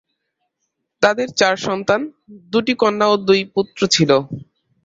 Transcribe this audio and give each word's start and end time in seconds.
তাদের 1.01 1.27
চার 1.39 1.55
সন্তান, 1.67 2.01
দুটি 2.53 2.73
কন্যা 2.75 3.05
ও 3.09 3.25
দুই 3.27 3.41
পুত্র 3.53 3.81
ছিল। 3.95 4.11